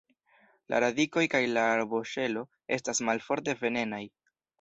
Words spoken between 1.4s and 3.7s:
la arboŝelo estas malforte